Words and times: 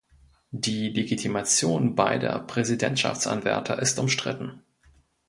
Die 0.49 0.89
Legitimation 0.89 1.93
beider 1.93 2.39
Präsidentschaftsanwärter 2.39 3.77
ist 3.79 3.99
umstritten. 3.99 4.63